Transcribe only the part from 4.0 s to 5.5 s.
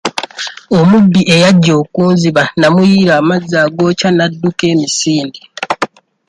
n'adduka emisinde.